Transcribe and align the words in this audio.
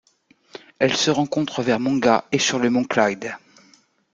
Elle 0.79 0.97
se 0.97 1.11
rencontre 1.11 1.61
vers 1.61 1.79
Monga 1.79 2.25
et 2.31 2.39
sur 2.39 2.57
le 2.57 2.71
mont 2.71 2.83
Clyde. 2.85 3.35